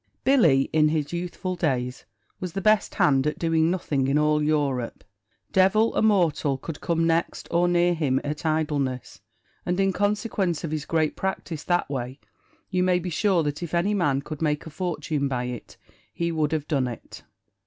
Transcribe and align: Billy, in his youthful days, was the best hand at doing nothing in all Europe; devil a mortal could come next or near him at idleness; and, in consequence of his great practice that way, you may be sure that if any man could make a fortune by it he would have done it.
Billy, 0.23 0.63
in 0.73 0.89
his 0.89 1.13
youthful 1.13 1.55
days, 1.55 2.05
was 2.39 2.53
the 2.53 2.59
best 2.59 2.95
hand 2.95 3.27
at 3.27 3.37
doing 3.37 3.69
nothing 3.69 4.07
in 4.07 4.17
all 4.17 4.41
Europe; 4.41 5.03
devil 5.51 5.93
a 5.95 6.01
mortal 6.01 6.57
could 6.57 6.81
come 6.81 7.05
next 7.05 7.47
or 7.51 7.67
near 7.67 7.93
him 7.93 8.19
at 8.23 8.43
idleness; 8.43 9.21
and, 9.63 9.79
in 9.79 9.93
consequence 9.93 10.63
of 10.63 10.71
his 10.71 10.85
great 10.87 11.15
practice 11.15 11.63
that 11.63 11.87
way, 11.87 12.19
you 12.71 12.81
may 12.81 12.97
be 12.97 13.11
sure 13.11 13.43
that 13.43 13.61
if 13.61 13.75
any 13.75 13.93
man 13.93 14.23
could 14.23 14.41
make 14.41 14.65
a 14.65 14.71
fortune 14.71 15.27
by 15.27 15.43
it 15.43 15.77
he 16.11 16.31
would 16.31 16.51
have 16.51 16.67
done 16.67 16.87
it. 16.87 17.21